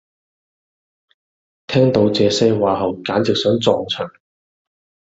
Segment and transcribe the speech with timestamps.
[1.67, 4.09] 聽到這些話後簡直想撞牆